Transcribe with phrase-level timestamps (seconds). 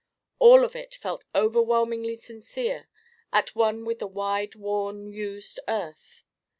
[0.39, 2.87] All of it felt overwhelmingly sincere:
[3.31, 6.23] at one with the wide worn used earth.